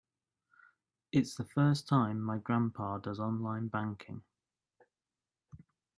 [1.11, 4.23] It's the first time my grandpa does online banking.